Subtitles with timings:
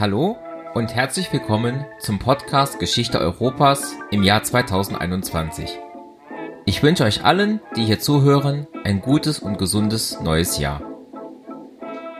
[0.00, 0.38] Hallo
[0.72, 5.78] und herzlich willkommen zum Podcast Geschichte Europas im Jahr 2021.
[6.64, 10.80] Ich wünsche euch allen, die hier zuhören, ein gutes und gesundes neues Jahr.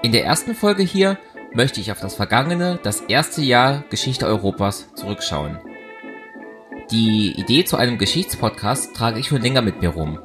[0.03, 1.17] In der ersten Folge hier
[1.55, 5.59] möchte ich auf das vergangene, das erste Jahr Geschichte Europas zurückschauen.
[6.91, 10.19] Die Idee zu einem Geschichtspodcast trage ich schon länger mit mir rum.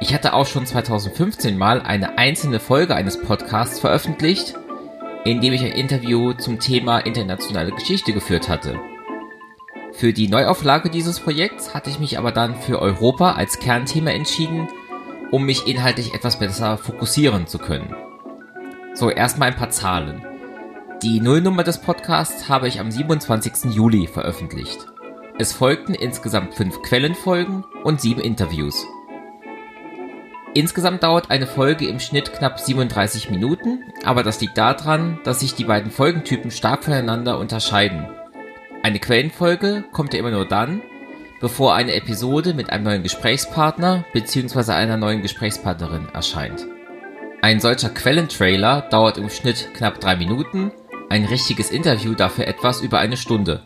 [0.00, 4.56] Ich hatte auch schon 2015 mal eine einzelne Folge eines Podcasts veröffentlicht,
[5.26, 8.78] in dem ich ein Interview zum Thema internationale Geschichte geführt hatte.
[9.92, 14.68] Für die Neuauflage dieses Projekts hatte ich mich aber dann für Europa als Kernthema entschieden,
[15.32, 17.94] um mich inhaltlich etwas besser fokussieren zu können.
[18.94, 20.22] So, erstmal ein paar Zahlen.
[21.02, 23.74] Die Nullnummer des Podcasts habe ich am 27.
[23.74, 24.86] Juli veröffentlicht.
[25.38, 28.86] Es folgten insgesamt fünf Quellenfolgen und sieben Interviews.
[30.56, 35.54] Insgesamt dauert eine Folge im Schnitt knapp 37 Minuten, aber das liegt daran, dass sich
[35.54, 38.06] die beiden Folgentypen stark voneinander unterscheiden.
[38.82, 40.80] Eine Quellenfolge kommt ja immer nur dann,
[41.42, 44.72] bevor eine Episode mit einem neuen Gesprächspartner bzw.
[44.72, 46.66] einer neuen Gesprächspartnerin erscheint.
[47.42, 50.72] Ein solcher Quellentrailer dauert im Schnitt knapp drei Minuten,
[51.10, 53.60] ein richtiges Interview dafür etwas über eine Stunde.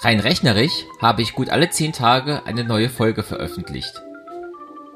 [0.00, 4.02] Rein rechnerisch habe ich gut alle zehn Tage eine neue Folge veröffentlicht.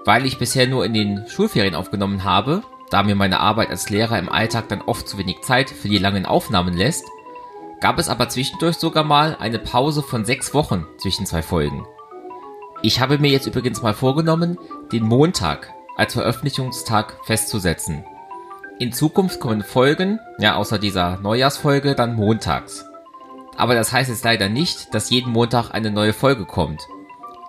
[0.09, 4.19] Weil ich bisher nur in den Schulferien aufgenommen habe, da mir meine Arbeit als Lehrer
[4.19, 7.05] im Alltag dann oft zu wenig Zeit für die langen Aufnahmen lässt,
[7.83, 11.87] gab es aber zwischendurch sogar mal eine Pause von sechs Wochen zwischen zwei Folgen.
[12.81, 14.57] Ich habe mir jetzt übrigens mal vorgenommen,
[14.93, 18.03] den Montag als Veröffentlichungstag festzusetzen.
[18.79, 22.87] In Zukunft kommen Folgen, ja außer dieser Neujahrsfolge, dann montags.
[23.59, 26.89] Aber das heißt jetzt leider nicht, dass jeden Montag eine neue Folge kommt.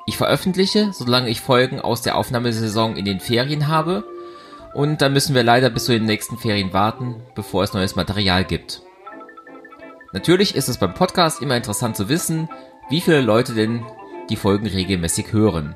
[0.10, 4.04] Ich veröffentliche, solange ich Folgen aus der Aufnahmesaison in den Ferien habe.
[4.74, 8.44] Und dann müssen wir leider bis zu den nächsten Ferien warten, bevor es neues Material
[8.44, 8.82] gibt.
[10.12, 12.50] Natürlich ist es beim Podcast immer interessant zu wissen,
[12.90, 13.86] wie viele Leute denn
[14.32, 15.76] die Folgen regelmäßig hören.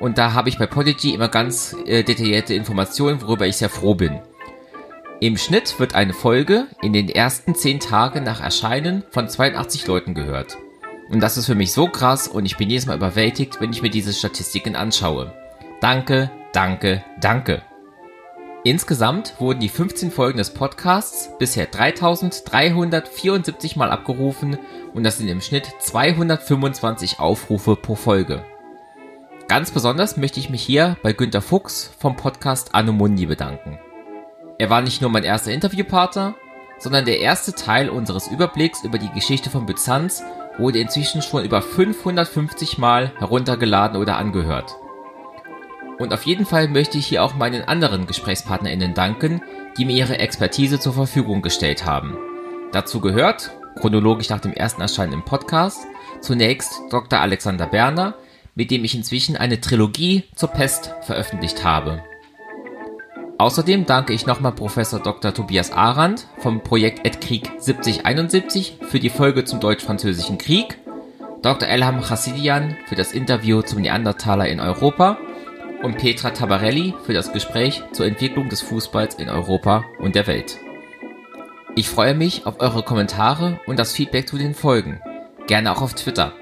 [0.00, 3.94] Und da habe ich bei Podigy immer ganz äh, detaillierte Informationen, worüber ich sehr froh
[3.94, 4.18] bin.
[5.20, 10.14] Im Schnitt wird eine Folge in den ersten 10 Tagen nach Erscheinen von 82 Leuten
[10.14, 10.56] gehört.
[11.08, 13.82] Und das ist für mich so krass und ich bin jedes Mal überwältigt, wenn ich
[13.82, 15.32] mir diese Statistiken anschaue.
[15.80, 17.62] Danke, danke, danke.
[18.64, 24.58] Insgesamt wurden die 15 Folgen des Podcasts bisher 3374 Mal abgerufen
[24.92, 28.44] und das sind im Schnitt 225 Aufrufe pro Folge.
[29.46, 33.78] Ganz besonders möchte ich mich hier bei Günter Fuchs vom Podcast Anomundi bedanken.
[34.58, 36.34] Er war nicht nur mein erster Interviewpartner,
[36.78, 40.22] sondern der erste Teil unseres Überblicks über die Geschichte von Byzanz
[40.58, 44.76] wurde inzwischen schon über 550 Mal heruntergeladen oder angehört.
[45.98, 49.42] Und auf jeden Fall möchte ich hier auch meinen anderen GesprächspartnerInnen danken,
[49.76, 52.16] die mir ihre Expertise zur Verfügung gestellt haben.
[52.72, 55.86] Dazu gehört, chronologisch nach dem ersten Erscheinen im Podcast,
[56.20, 57.20] zunächst Dr.
[57.20, 58.14] Alexander Berner,
[58.54, 62.02] mit dem ich inzwischen eine Trilogie zur Pest veröffentlicht habe.
[63.38, 65.32] Außerdem danke ich nochmal Professor Dr.
[65.32, 70.78] Tobias Arendt vom Projekt Ed Krieg 7071 für die Folge zum Deutsch-Französischen Krieg,
[71.42, 71.68] Dr.
[71.68, 75.18] Elham Chassidian für das Interview zum Neandertaler in Europa
[75.84, 80.58] und Petra Tabarelli für das Gespräch zur Entwicklung des Fußballs in Europa und der Welt.
[81.76, 85.00] Ich freue mich auf eure Kommentare und das Feedback zu den Folgen.
[85.46, 86.32] Gerne auch auf Twitter.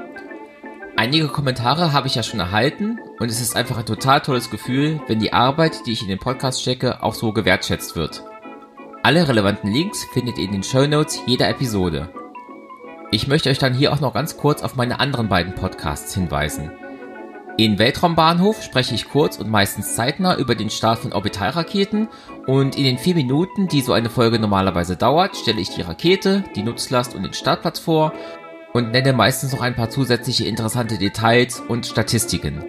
[0.99, 4.99] Einige Kommentare habe ich ja schon erhalten und es ist einfach ein total tolles Gefühl,
[5.09, 8.25] wenn die Arbeit, die ich in den Podcast stecke, auch so gewertschätzt wird.
[9.03, 12.09] Alle relevanten Links findet ihr in den Show Notes jeder Episode.
[13.11, 16.73] Ich möchte euch dann hier auch noch ganz kurz auf meine anderen beiden Podcasts hinweisen.
[17.59, 22.09] In Weltraumbahnhof spreche ich kurz und meistens zeitnah über den Start von Orbitalraketen
[22.47, 26.44] und in den vier Minuten, die so eine Folge normalerweise dauert, stelle ich die Rakete,
[26.55, 28.15] die Nutzlast und den Startplatz vor
[28.76, 32.62] und nenne meistens noch ein paar zusätzliche interessante Details und Statistiken.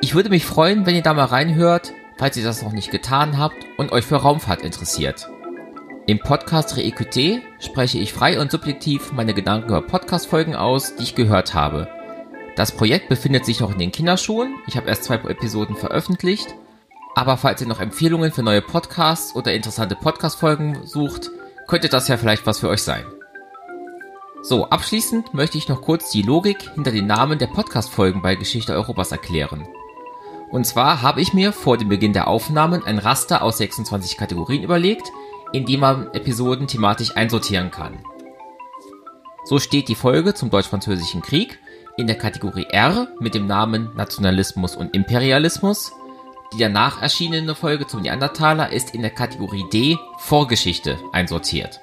[0.00, 3.38] Ich würde mich freuen, wenn ihr da mal reinhört, falls ihr das noch nicht getan
[3.38, 5.28] habt und euch für Raumfahrt interessiert.
[6.08, 11.14] Im Podcast Reécouté spreche ich frei und subjektiv meine Gedanken über Podcast-Folgen aus, die ich
[11.14, 11.86] gehört habe.
[12.56, 16.56] Das Projekt befindet sich noch in den Kinderschuhen, ich habe erst zwei Episoden veröffentlicht,
[17.14, 21.30] Aber falls ihr noch Empfehlungen für neue Podcasts oder interessante Podcast-Folgen sucht,
[21.68, 23.04] könnte das ja vielleicht was für euch sein.
[24.42, 28.72] So, abschließend möchte ich noch kurz die Logik hinter den Namen der Podcast-Folgen bei Geschichte
[28.72, 29.68] Europas erklären.
[30.50, 34.62] Und zwar habe ich mir vor dem Beginn der Aufnahmen ein Raster aus 26 Kategorien
[34.62, 35.12] überlegt,
[35.52, 37.98] in die man Episoden thematisch einsortieren kann.
[39.44, 41.58] So steht die Folge zum Deutsch-Französischen Krieg
[41.98, 45.92] in der Kategorie R mit dem Namen Nationalismus und Imperialismus.
[46.54, 51.80] Die danach erschienene Folge zum Neandertaler ist in der Kategorie D Vorgeschichte einsortiert.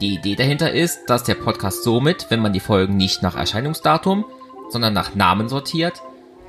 [0.00, 4.24] Die Idee dahinter ist, dass der Podcast somit, wenn man die Folgen nicht nach Erscheinungsdatum,
[4.70, 6.00] sondern nach Namen sortiert,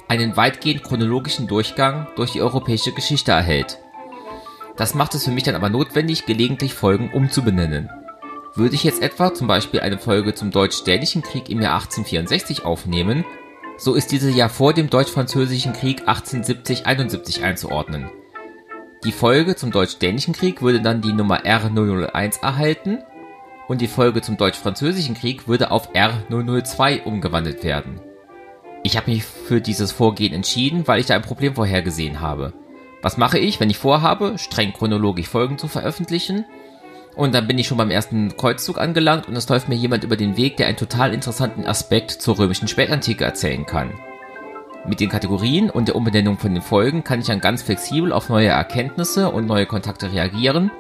[0.08, 3.78] einen weitgehend chronologischen Durchgang durch die europäische Geschichte erhält.
[4.78, 7.90] Das macht es für mich dann aber notwendig, gelegentlich Folgen umzubenennen.
[8.56, 13.26] Würde ich jetzt etwa zum Beispiel eine Folge zum Deutsch-Dänischen Krieg im Jahr 1864 aufnehmen,
[13.78, 18.10] so ist diese ja vor dem Deutsch-Französischen Krieg 1870-71 einzuordnen.
[19.04, 23.00] Die Folge zum Deutsch-Dänischen Krieg würde dann die Nummer R001 erhalten
[23.72, 28.02] und die Folge zum Deutsch-Französischen Krieg würde auf R002 umgewandelt werden.
[28.84, 32.52] Ich habe mich für dieses Vorgehen entschieden, weil ich da ein Problem vorhergesehen habe.
[33.02, 36.44] Was mache ich, wenn ich vorhabe, streng chronologisch Folgen zu veröffentlichen?
[37.16, 40.18] Und dann bin ich schon beim ersten Kreuzzug angelangt und es läuft mir jemand über
[40.18, 43.94] den Weg, der einen total interessanten Aspekt zur römischen Spätantike erzählen kann.
[44.86, 48.28] Mit den Kategorien und der Umbenennung von den Folgen kann ich dann ganz flexibel auf
[48.28, 50.72] neue Erkenntnisse und neue Kontakte reagieren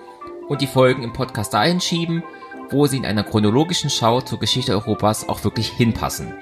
[0.50, 2.24] und die Folgen im Podcast dahin schieben,
[2.72, 6.34] wo sie in einer chronologischen Schau zur Geschichte Europas auch wirklich hinpassen.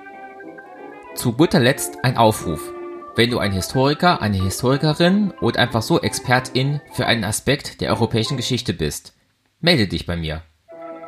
[1.15, 2.71] Zu guter Letzt ein Aufruf.
[3.15, 8.37] Wenn du ein Historiker, eine Historikerin oder einfach so Expertin für einen Aspekt der europäischen
[8.37, 9.13] Geschichte bist,
[9.59, 10.43] melde dich bei mir.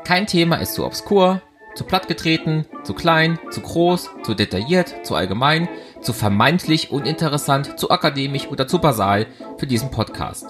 [0.04, 1.42] Kein Thema ist zu obskur,
[1.76, 5.70] zu plattgetreten, zu klein, zu groß, zu detailliert, zu allgemein,
[6.02, 9.28] zu vermeintlich uninteressant, zu akademisch oder zu basal
[9.58, 10.48] für diesen Podcast.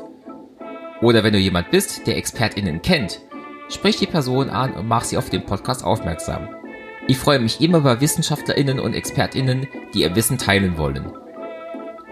[1.01, 3.21] Oder wenn du jemand bist, der ExpertInnen kennt,
[3.71, 6.49] sprich die Person an und mach sie auf den Podcast aufmerksam.
[7.07, 11.11] Ich freue mich immer über WissenschaftlerInnen und ExpertInnen, die ihr Wissen teilen wollen.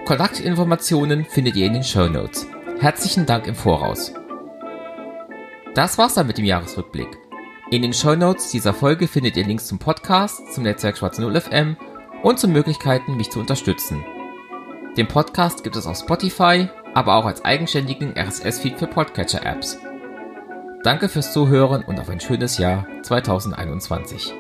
[0.06, 2.48] Kontaktinformationen findet ihr in den Show Notes.
[2.80, 4.14] Herzlichen Dank im Voraus.
[5.76, 7.18] Das war's dann mit dem Jahresrückblick.
[7.72, 11.40] In den Show Notes dieser Folge findet ihr Links zum Podcast, zum Netzwerk Schwarz 0
[11.40, 11.78] FM
[12.24, 14.04] und zu Möglichkeiten, mich zu unterstützen.
[14.98, 19.78] Den Podcast gibt es auf Spotify, aber auch als eigenständigen RSS-Feed für Podcatcher-Apps.
[20.82, 24.34] Danke fürs Zuhören und auf ein schönes Jahr 2021.